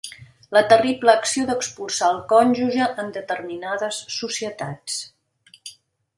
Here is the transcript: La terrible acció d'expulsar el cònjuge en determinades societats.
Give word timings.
La 0.55 0.61
terrible 0.69 1.11
acció 1.19 1.43
d'expulsar 1.49 2.09
el 2.13 2.17
cònjuge 2.33 2.89
en 3.05 3.13
determinades 3.19 4.01
societats. 4.17 4.99